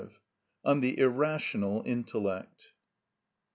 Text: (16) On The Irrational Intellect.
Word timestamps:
(16) 0.01 0.19
On 0.65 0.79
The 0.79 0.97
Irrational 0.97 1.83
Intellect. 1.85 2.71